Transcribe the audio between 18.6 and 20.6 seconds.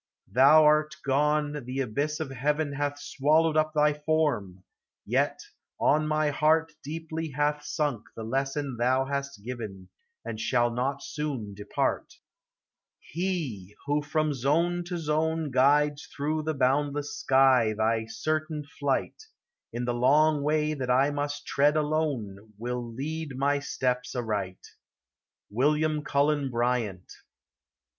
flight, In the long